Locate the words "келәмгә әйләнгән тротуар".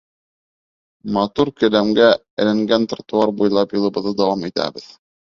1.63-3.33